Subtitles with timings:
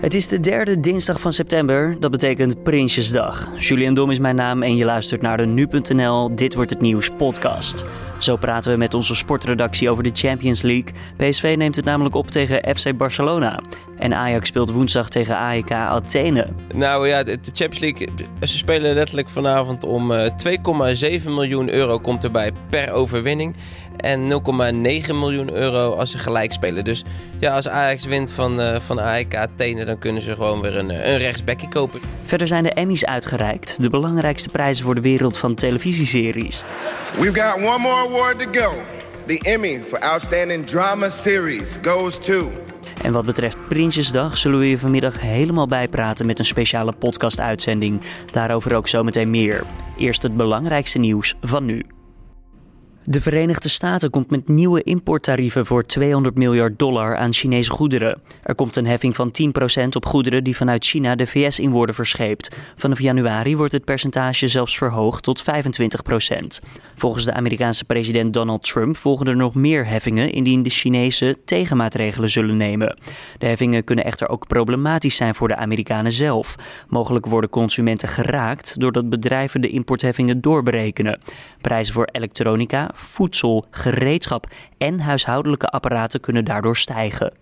[0.00, 3.50] Het is de derde dinsdag van september, dat betekent Prinsjesdag.
[3.58, 7.10] Julian Dom is mijn naam en je luistert naar de Nu.nl Dit Wordt Het Nieuws
[7.16, 7.84] podcast.
[8.18, 10.92] Zo praten we met onze sportredactie over de Champions League.
[11.16, 13.62] PSV neemt het namelijk op tegen FC Barcelona.
[13.98, 16.46] En Ajax speelt woensdag tegen AEK Athene.
[16.74, 18.08] Nou ja, de Champions League,
[18.40, 23.56] ze spelen letterlijk vanavond om 2,7 miljoen euro komt erbij per overwinning.
[23.96, 26.84] En 0,9 miljoen euro als ze gelijk spelen.
[26.84, 27.04] Dus
[27.38, 30.88] ja, als Ajax wint van, uh, van AEK Athene, dan kunnen ze gewoon weer een,
[30.88, 32.00] een rechtsbekje kopen.
[32.24, 33.82] Verder zijn de Emmys uitgereikt.
[33.82, 36.64] De belangrijkste prijzen voor de wereld van televisieseries.
[37.18, 38.72] We've got one more award to go.
[39.26, 42.50] The Emmy for Outstanding Drama Series goes to...
[43.02, 48.00] En wat betreft Prinsjesdag zullen we je vanmiddag helemaal bijpraten met een speciale podcast-uitzending.
[48.30, 49.62] Daarover ook zometeen meer.
[49.98, 51.86] Eerst het belangrijkste nieuws van nu.
[53.06, 58.20] De Verenigde Staten komt met nieuwe importtarieven voor 200 miljard dollar aan Chinese goederen.
[58.42, 59.32] Er komt een heffing van
[59.82, 62.56] 10% op goederen die vanuit China de VS in worden verscheept.
[62.76, 65.44] Vanaf januari wordt het percentage zelfs verhoogd tot 25%.
[66.96, 72.30] Volgens de Amerikaanse president Donald Trump volgen er nog meer heffingen indien de Chinezen tegenmaatregelen
[72.30, 72.98] zullen nemen.
[73.38, 76.54] De heffingen kunnen echter ook problematisch zijn voor de Amerikanen zelf.
[76.88, 81.20] Mogelijk worden consumenten geraakt doordat bedrijven de importheffingen doorberekenen.
[81.60, 84.46] Prijzen voor elektronica, voedsel, gereedschap
[84.78, 87.32] en huishoudelijke apparaten kunnen daardoor stijgen.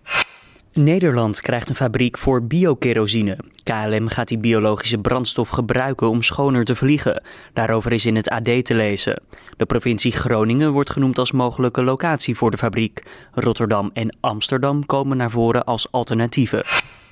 [0.73, 3.37] Nederland krijgt een fabriek voor biokerosine.
[3.63, 7.23] KLM gaat die biologische brandstof gebruiken om schoner te vliegen.
[7.53, 9.21] Daarover is in het AD te lezen.
[9.57, 13.03] De provincie Groningen wordt genoemd als mogelijke locatie voor de fabriek.
[13.31, 16.63] Rotterdam en Amsterdam komen naar voren als alternatieven.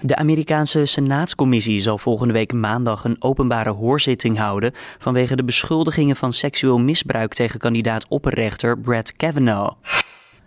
[0.05, 6.33] De Amerikaanse Senaatscommissie zal volgende week maandag een openbare hoorzitting houden vanwege de beschuldigingen van
[6.33, 9.75] seksueel misbruik tegen kandidaat opperrechter Brett Kavanaugh.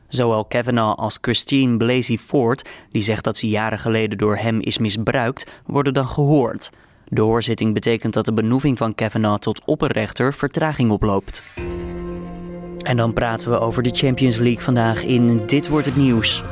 [0.08, 4.78] Zowel Kavanaugh als Christine Blasey Ford, die zegt dat ze jaren geleden door hem is
[4.78, 6.70] misbruikt, worden dan gehoord.
[7.05, 11.42] De hoorzitting betekent dat de benoeming van Kavanaugh tot opperrechter vertraging oploopt.
[12.82, 16.43] En dan praten we over de Champions League vandaag in Dit wordt het nieuws.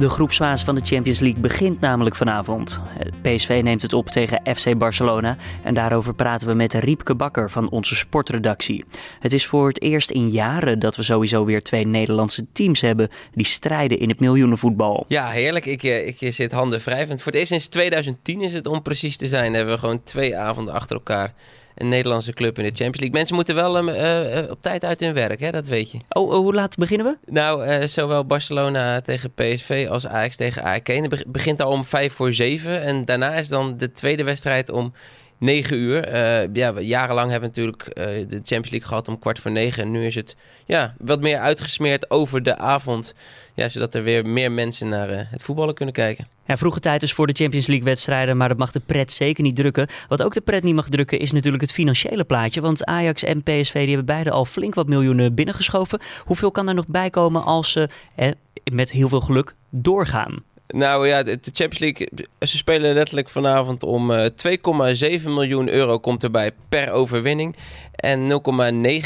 [0.00, 2.80] De groepsfase van de Champions League begint namelijk vanavond.
[3.22, 7.70] PSV neemt het op tegen FC Barcelona en daarover praten we met Riepke Bakker van
[7.70, 8.84] onze sportredactie.
[9.18, 13.08] Het is voor het eerst in jaren dat we sowieso weer twee Nederlandse teams hebben
[13.34, 15.04] die strijden in het miljoenenvoetbal.
[15.08, 15.66] Ja, heerlijk.
[15.66, 17.22] Ik, eh, ik zit handen wrijvend.
[17.22, 19.54] Voor het eerst sinds 2010 is het om precies te zijn.
[19.54, 21.34] Hebben we gewoon twee avonden achter elkaar
[21.74, 23.16] een Nederlandse club in de Champions League.
[23.16, 25.50] Mensen moeten wel uh, op tijd uit hun werk, hè?
[25.50, 25.98] dat weet je.
[26.08, 27.32] Oh, hoe laat beginnen we?
[27.32, 30.86] Nou, zowel Barcelona tegen PSV als Ajax tegen AEK.
[30.86, 32.82] Het begint al om vijf voor zeven.
[32.82, 34.92] En daarna is dan de tweede wedstrijd om
[35.40, 36.08] 9 uur.
[36.08, 39.82] Uh, ja, jarenlang hebben we natuurlijk uh, de Champions League gehad om kwart voor negen.
[39.82, 40.36] En nu is het
[40.66, 43.14] ja, wat meer uitgesmeerd over de avond.
[43.54, 46.26] Ja, zodat er weer meer mensen naar uh, het voetballen kunnen kijken.
[46.46, 49.42] Ja, vroege tijd is voor de Champions League wedstrijden, maar dat mag de pret zeker
[49.42, 49.86] niet drukken.
[50.08, 52.60] Wat ook de pret niet mag drukken is natuurlijk het financiële plaatje.
[52.60, 56.00] Want Ajax en PSV die hebben beide al flink wat miljoenen binnengeschoven.
[56.24, 58.30] Hoeveel kan er nog bij komen als ze eh,
[58.72, 60.42] met heel veel geluk doorgaan?
[60.72, 62.08] Nou ja, de Champions League,
[62.38, 67.56] ze spelen letterlijk vanavond om 2,7 eh, miljoen euro komt erbij per overwinning.
[67.94, 68.34] En 0,9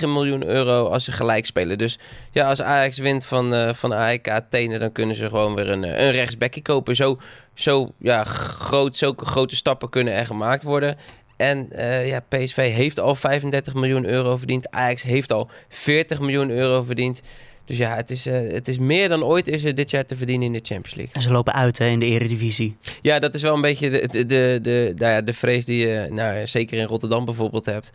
[0.01, 1.79] miljoen euro als ze gelijk spelen.
[1.79, 1.99] Dus
[2.31, 5.85] ja, als Ajax wint van, uh, van AEK Athene, dan kunnen ze gewoon weer een,
[5.85, 6.97] eh, een kopen.
[6.97, 7.19] Zo,
[7.55, 10.97] zo ja, groot, zulke grote stappen kunnen er gemaakt worden.
[11.37, 11.69] En
[12.05, 14.71] ja, PSV heeft al 35 miljoen euro verdiend.
[14.71, 17.23] Ajax heeft al 40 miljoen euro verdiend.
[17.65, 20.17] Dus ja, het is, uh, het is meer dan ooit is er dit jaar te
[20.17, 21.15] verdienen in de Champions League.
[21.15, 22.77] En ze lopen uit hè, in de eredivisie.
[23.03, 25.87] Ja, dat is wel een beetje de, de, de, de, nou ja, de vrees die
[25.87, 27.91] je nou, zeker in Rotterdam bijvoorbeeld hebt.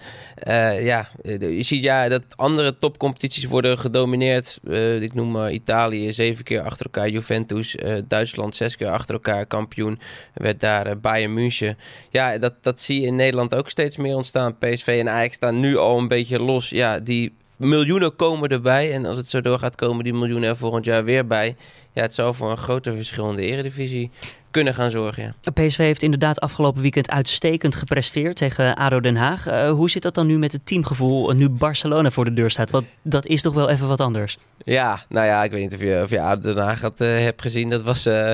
[0.47, 1.09] Uh, ja,
[1.39, 4.59] je ziet ja, dat andere topcompetities worden gedomineerd.
[4.63, 7.75] Uh, ik noem Italië zeven keer achter elkaar, Juventus.
[8.07, 9.99] Duitsland zes keer achter elkaar kampioen.
[10.33, 11.77] Werd daar Bayern München.
[12.09, 14.57] Ja, dat, dat zie je in Nederland ook steeds meer ontstaan.
[14.57, 16.69] PSV en Ajax staan nu al een beetje los.
[16.69, 18.93] Ja, die miljoenen komen erbij.
[18.93, 21.55] En als het zo doorgaat, komen die miljoenen er volgend jaar weer bij.
[21.93, 24.11] Ja, het zou voor een groter verschil in de eredivisie
[24.51, 25.35] kunnen gaan zorgen.
[25.41, 25.51] Ja.
[25.51, 29.47] PSV heeft inderdaad afgelopen weekend uitstekend gepresteerd tegen ADO Den Haag.
[29.47, 32.69] Uh, hoe zit dat dan nu met het teamgevoel nu Barcelona voor de deur staat?
[32.69, 34.37] Want dat is toch wel even wat anders.
[34.63, 37.17] Ja, nou ja, ik weet niet of je, of je ADO Den Haag had, uh,
[37.17, 37.69] hebt gezien.
[37.69, 38.33] Dat was, uh,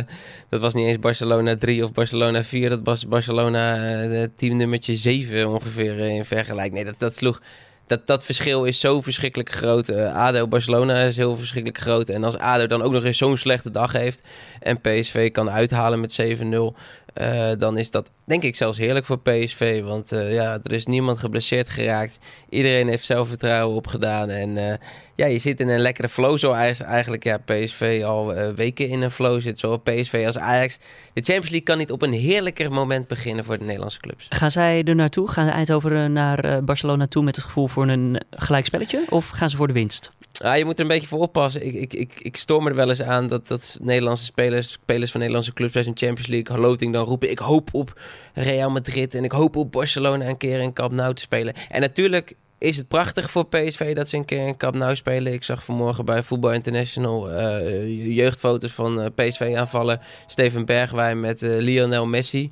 [0.49, 2.69] dat was niet eens Barcelona 3 of Barcelona 4.
[2.69, 6.73] Dat was Barcelona teamnummertje 7 ongeveer in vergelijking.
[6.75, 7.41] Nee, dat, dat sloeg
[7.87, 9.89] dat, dat verschil is zo verschrikkelijk groot.
[9.89, 12.09] Uh, ADO Barcelona is heel verschrikkelijk groot.
[12.09, 14.23] En als ADO dan ook nog eens zo'n slechte dag heeft
[14.59, 16.77] en PSV kan uithalen met 7-0...
[17.21, 19.81] Uh, dan is dat denk ik zelfs heerlijk voor PSV.
[19.83, 22.17] Want uh, ja, er is niemand geblesseerd geraakt.
[22.49, 24.29] Iedereen heeft zelfvertrouwen opgedaan.
[24.29, 24.73] En uh,
[25.15, 26.37] ja, je zit in een lekkere flow.
[26.37, 29.59] Zo eigenlijk ja, PSV al weken in een flow zit.
[29.59, 30.77] Zowel PSV als Ajax.
[31.13, 34.25] De Champions League kan niet op een heerlijker moment beginnen voor de Nederlandse clubs.
[34.29, 35.29] Gaan zij er naartoe?
[35.29, 39.05] Gaan Eindhoven naar Barcelona toe met het gevoel voor een gelijkspelletje?
[39.09, 40.11] Of gaan ze voor de winst?
[40.37, 41.65] Ja, je moet er een beetje voor oppassen.
[41.65, 45.11] Ik, ik, ik, ik stoor me er wel eens aan dat, dat Nederlandse spelers, spelers
[45.11, 47.29] van Nederlandse clubs bij zijn Champions League loting dan roepen.
[47.29, 48.01] Ik hoop op
[48.33, 51.53] Real Madrid en ik hoop op Barcelona een keer in Camp Nou te spelen.
[51.69, 55.33] En natuurlijk is het prachtig voor PSV dat ze een keer in Camp Nou spelen.
[55.33, 60.01] Ik zag vanmorgen bij Football International uh, jeugdfoto's van eh, PSV aanvallen.
[60.27, 62.51] Steven Bergwijn met uh, Lionel Messi.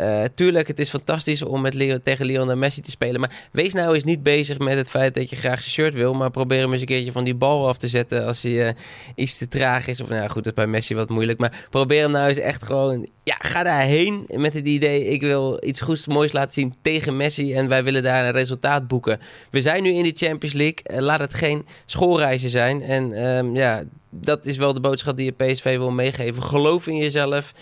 [0.00, 3.20] Uh, tuurlijk, het is fantastisch om met Leo, tegen Lionel Messi te spelen.
[3.20, 6.14] Maar wees nou eens niet bezig met het feit dat je graag zijn shirt wil.
[6.14, 8.72] Maar probeer hem eens een keertje van die bal af te zetten als hij uh,
[9.14, 10.00] iets te traag is.
[10.00, 11.38] Of nou goed, dat is bij Messi wat moeilijk.
[11.38, 13.08] Maar probeer hem nou eens echt gewoon...
[13.22, 15.04] Ja, ga daarheen met het idee...
[15.04, 17.54] ik wil iets goeds moois laten zien tegen Messi.
[17.54, 19.20] En wij willen daar een resultaat boeken.
[19.50, 20.78] We zijn nu in die Champions League.
[20.90, 22.82] Uh, laat het geen schoolreizen zijn.
[22.82, 26.42] En um, ja, dat is wel de boodschap die je PSV wil meegeven.
[26.42, 27.52] Geloof in jezelf.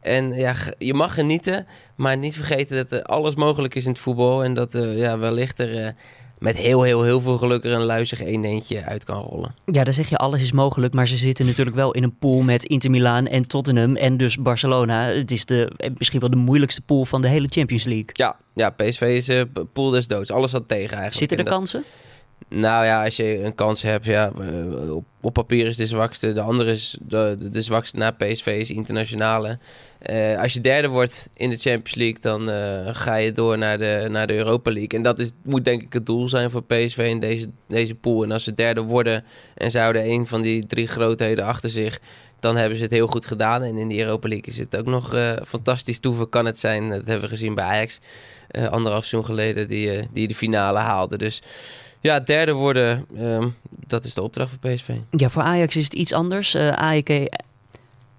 [0.00, 1.66] En ja, je mag genieten,
[1.96, 4.44] maar niet vergeten dat er alles mogelijk is in het voetbal.
[4.44, 5.88] En dat uh, ja, wellicht er uh,
[6.38, 9.54] met heel, heel, heel veel geluk er een luizig een eentje uit kan rollen.
[9.64, 12.40] Ja, dan zeg je alles is mogelijk, maar ze zitten natuurlijk wel in een pool
[12.40, 15.08] met Inter Milaan en Tottenham en dus Barcelona.
[15.08, 18.10] Het is de, eh, misschien wel de moeilijkste pool van de hele Champions League.
[18.12, 19.42] Ja, ja PSV is uh,
[19.72, 20.30] pool des doods.
[20.30, 21.16] Alles wat tegen eigenlijk.
[21.16, 21.84] Zitten er kansen?
[22.48, 24.32] Nou ja, als je een kans hebt, ja,
[24.90, 26.32] op, op papier is de zwakste.
[26.32, 29.58] De andere is de, de, zwakste na PSV is internationale.
[30.10, 33.78] Uh, als je derde wordt in de Champions League, dan uh, ga je door naar
[33.78, 34.98] de, naar de Europa League.
[34.98, 38.22] En dat is, moet denk ik het doel zijn voor PSV in deze, deze pool.
[38.22, 39.24] En als ze derde worden
[39.54, 42.00] en zouden een van die drie grootheden achter zich,
[42.40, 43.62] dan hebben ze het heel goed gedaan.
[43.62, 45.16] En in de Europa League is het ook nog
[45.46, 46.88] fantastisch toeven kan het zijn.
[46.90, 47.98] Dat hebben we gezien bij Ajax
[48.50, 51.18] anderhalf seizoen geleden, die, die de finale haalde.
[51.18, 51.42] Dus
[52.06, 53.54] ja, derde worden, um,
[53.86, 54.90] dat is de opdracht voor PSV.
[55.10, 56.54] Ja, voor Ajax is het iets anders.
[56.54, 57.28] Uh, AEK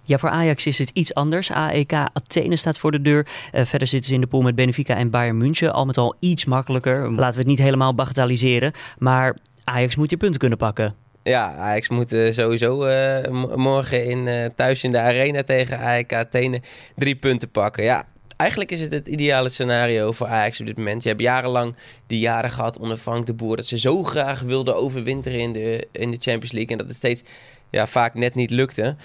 [0.08, 1.52] ja, voor Ajax is het iets anders.
[1.52, 3.28] AEK Athene staat voor de deur.
[3.54, 5.74] Uh, verder zitten ze in de pool met Benfica en Bayern München.
[5.74, 7.12] Al met al iets makkelijker.
[7.12, 8.72] Laten we het niet helemaal bagatelliseren.
[8.98, 10.96] Maar Ajax moet je punten kunnen pakken.
[11.24, 16.62] Ja, Ajax moet uh, sowieso uh, morgen in, thuis in de arena tegen AEK Athene
[16.96, 17.84] drie punten pakken.
[17.84, 18.04] Ja,
[18.38, 21.04] eigenlijk is het het ideale scenario voor Ajax op dit moment.
[21.04, 21.76] Je hebt jarenlang
[22.08, 23.56] die jaren gehad onder Frank de Boer...
[23.56, 26.72] dat ze zo graag wilden overwinteren in de, in de Champions League...
[26.72, 27.24] en dat het steeds
[27.70, 28.96] ja, vaak net niet lukte.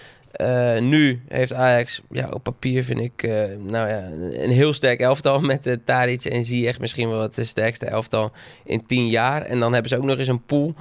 [0.40, 4.02] Uh, nu heeft Ajax ja, op papier, vind ik, uh, nou ja,
[4.42, 6.80] een heel sterk elftal met uh, Tadic en Ziyech.
[6.80, 8.32] Misschien wel het sterkste elftal
[8.64, 9.42] in tien jaar.
[9.42, 10.74] En dan hebben ze ook nog eens een pool.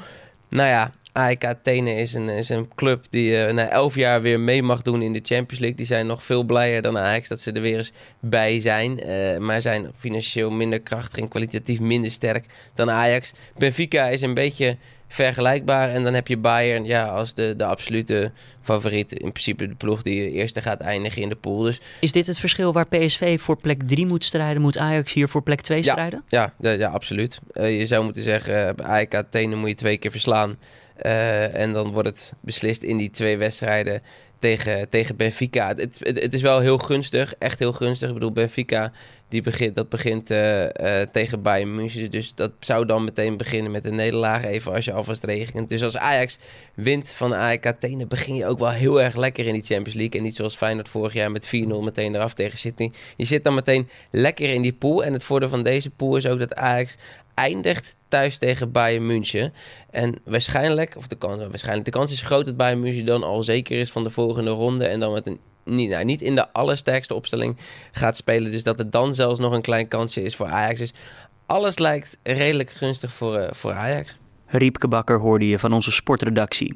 [0.49, 4.39] Nou ja, AEK Athene is een, is een club die uh, na elf jaar weer
[4.39, 5.77] mee mag doen in de Champions League.
[5.77, 9.09] Die zijn nog veel blijer dan Ajax dat ze er weer eens bij zijn.
[9.09, 13.31] Uh, maar zijn financieel minder krachtig en kwalitatief minder sterk dan Ajax.
[13.57, 14.77] Benfica is een beetje
[15.07, 15.89] vergelijkbaar.
[15.89, 18.31] En dan heb je Bayern ja, als de, de absolute
[18.61, 19.11] favoriet.
[19.11, 21.61] In principe de ploeg die eerste gaat eindigen in de pool.
[21.61, 21.81] Dus...
[21.99, 24.61] Is dit het verschil waar PSV voor plek 3 moet strijden?
[24.61, 26.23] Moet Ajax hier voor plek 2 strijden?
[26.27, 27.39] Ja, ja, ja, absoluut.
[27.53, 30.57] Uh, je zou moeten zeggen, bij AEK Athene moet je twee keer verslaan.
[31.01, 34.01] Uh, en dan wordt het beslist in die twee wedstrijden
[34.39, 35.67] tegen, tegen Benfica.
[35.67, 38.07] Het, het, is wel heel gunstig, echt heel gunstig.
[38.07, 38.91] Ik bedoel, Benfica
[39.31, 40.69] die begint, dat begint uh, uh,
[41.11, 42.11] tegen Bayern München.
[42.11, 45.69] Dus dat zou dan meteen beginnen met een nederlaag, even als je alvast regent.
[45.69, 46.37] Dus als Ajax
[46.73, 50.19] wint van AEK Athene, begin je ook wel heel erg lekker in die Champions League.
[50.19, 51.49] En niet zoals Feyenoord vorig jaar met 4-0
[51.81, 52.91] meteen eraf tegen Sydney.
[53.17, 55.03] Je zit dan meteen lekker in die pool.
[55.03, 56.97] En het voordeel van deze pool is ook dat Ajax
[57.33, 59.53] eindigt thuis tegen Bayern München.
[59.89, 63.43] En waarschijnlijk, of de kans, waarschijnlijk, de kans is groot dat Bayern München dan al
[63.43, 64.85] zeker is van de volgende ronde.
[64.85, 67.57] En dan met een niet, nou, niet in de allersterkste opstelling
[67.91, 68.51] gaat spelen.
[68.51, 70.79] Dus dat het dan zelfs nog een klein kansje is voor Ajax.
[70.79, 70.93] Dus
[71.45, 74.17] alles lijkt redelijk gunstig voor, uh, voor Ajax.
[74.45, 76.73] Riepke Bakker hoorde je van onze sportredactie.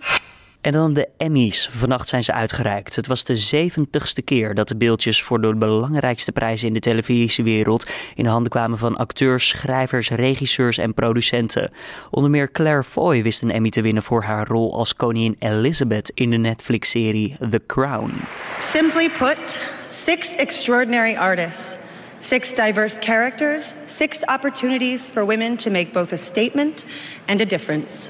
[0.65, 1.69] En dan de Emmys.
[1.73, 2.95] Vannacht zijn ze uitgereikt.
[2.95, 7.89] Het was de zeventigste keer dat de beeldjes voor de belangrijkste prijzen in de televisiewereld
[8.15, 11.71] in de handen kwamen van acteurs, schrijvers, regisseurs en producenten.
[12.11, 16.11] Onder meer Claire Foy wist een Emmy te winnen voor haar rol als koningin Elizabeth
[16.13, 18.11] in de Netflix-serie The Crown.
[18.59, 21.77] Simply put, six extraordinary artists.
[22.19, 26.85] Six diverse characters, six opportunities for women to make both a statement
[27.25, 28.09] and a difference.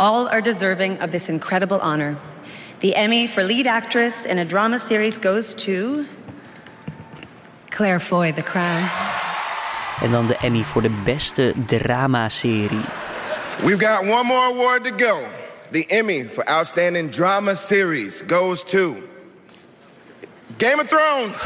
[0.00, 2.18] All are deserving of this incredible honor.
[2.80, 6.06] The Emmy for lead actress in a drama series goes to
[7.70, 8.88] Claire Foy, The Crown.
[10.00, 11.36] And then the Emmy for the Best
[11.68, 12.86] Drama Series.
[13.62, 15.28] We've got one more award to go.
[15.70, 19.06] The Emmy for Outstanding Drama Series goes to
[20.56, 21.44] Game of Thrones.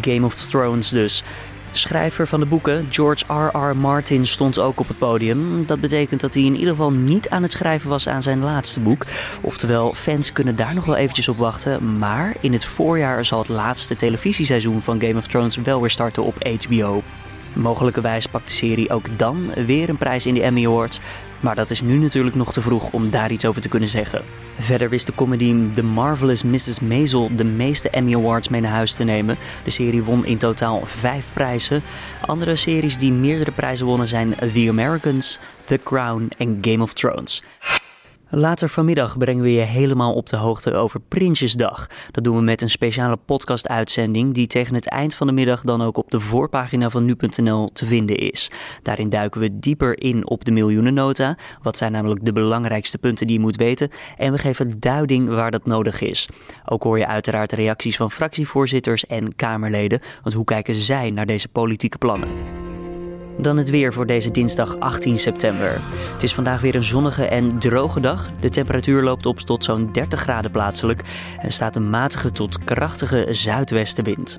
[0.00, 1.24] Game of Thrones dus.
[1.72, 3.76] Schrijver van de boeken, George R.R.
[3.76, 5.66] Martin, stond ook op het podium.
[5.66, 8.80] Dat betekent dat hij in ieder geval niet aan het schrijven was aan zijn laatste
[8.80, 9.06] boek.
[9.40, 11.98] Oftewel, fans kunnen daar nog wel eventjes op wachten.
[11.98, 16.24] Maar in het voorjaar zal het laatste televisieseizoen van Game of Thrones wel weer starten
[16.24, 17.02] op HBO.
[17.52, 21.00] Mogelijkerwijs pakt de serie ook dan weer een prijs in de Emmy Awards.
[21.40, 24.22] Maar dat is nu natuurlijk nog te vroeg om daar iets over te kunnen zeggen.
[24.58, 26.80] Verder wist de comedy The Marvelous Mrs.
[26.80, 29.36] Maisel de meeste Emmy Awards mee naar huis te nemen.
[29.64, 31.82] De serie won in totaal vijf prijzen.
[32.26, 37.42] Andere series die meerdere prijzen wonnen zijn The Americans, The Crown en Game of Thrones.
[38.34, 41.86] Later vanmiddag brengen we je helemaal op de hoogte over Prinsjesdag.
[42.10, 45.82] Dat doen we met een speciale podcast-uitzending die tegen het eind van de middag dan
[45.82, 48.50] ook op de voorpagina van nu.nl te vinden is.
[48.82, 51.36] Daarin duiken we dieper in op de miljoenennota.
[51.62, 53.90] Wat zijn namelijk de belangrijkste punten die je moet weten?
[54.16, 56.28] En we geven duiding waar dat nodig is.
[56.64, 60.00] Ook hoor je uiteraard reacties van fractievoorzitters en Kamerleden.
[60.22, 62.28] Want hoe kijken zij naar deze politieke plannen?
[63.38, 65.78] Dan het weer voor deze dinsdag 18 september.
[66.12, 68.30] Het is vandaag weer een zonnige en droge dag.
[68.40, 71.02] De temperatuur loopt op tot zo'n 30 graden plaatselijk
[71.40, 74.38] en staat een matige tot krachtige zuidwestenwind.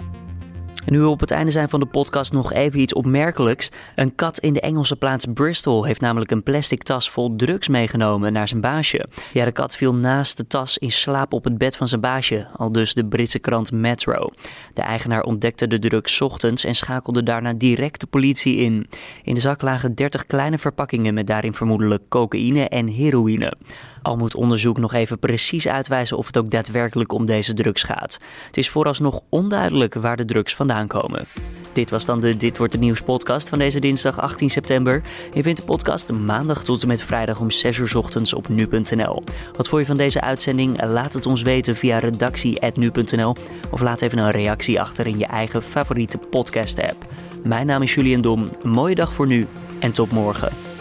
[0.85, 3.69] En nu we op het einde zijn van de podcast nog even iets opmerkelijks.
[3.95, 8.33] Een kat in de Engelse plaats Bristol heeft namelijk een plastic tas vol drugs meegenomen
[8.33, 9.05] naar zijn baasje.
[9.33, 12.47] Ja, de kat viel naast de tas in slaap op het bed van zijn baasje,
[12.55, 14.29] al dus de Britse krant Metro.
[14.73, 18.89] De eigenaar ontdekte de drugs ochtends en schakelde daarna direct de politie in.
[19.23, 23.53] In de zak lagen 30 kleine verpakkingen met daarin vermoedelijk cocaïne en heroïne.
[24.01, 28.19] Al moet onderzoek nog even precies uitwijzen of het ook daadwerkelijk om deze drugs gaat.
[28.47, 31.25] Het is vooralsnog onduidelijk waar de drugs vandaan komen.
[31.73, 35.01] Dit was dan de Dit Wordt Het Nieuws podcast van deze dinsdag 18 september.
[35.33, 39.23] Je vindt de podcast maandag tot en met vrijdag om 6 uur ochtends op nu.nl.
[39.53, 40.83] Wat vond je van deze uitzending?
[40.83, 43.35] Laat het ons weten via redactie.nu.nl
[43.71, 47.05] of laat even een reactie achter in je eigen favoriete podcast app.
[47.43, 48.47] Mijn naam is Julian Dom.
[48.63, 49.47] Mooie dag voor nu
[49.79, 50.72] en tot morgen.